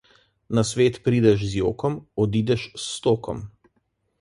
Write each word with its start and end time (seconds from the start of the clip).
Na 0.59 0.61
svet 0.69 0.95
prideš 1.07 1.45
z 1.51 1.61
jokom, 1.63 1.99
odideš 2.25 2.65
s 2.71 2.87
stokom. 2.97 3.45